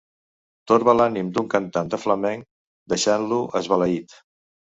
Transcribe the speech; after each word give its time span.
Torba 0.69 0.95
l'ànim 0.99 1.27
d'un 1.35 1.49
cantant 1.51 1.91
de 1.91 1.99
flamenc 2.05 2.47
deixant-lo 2.95 3.39
esbalaït. 3.63 4.19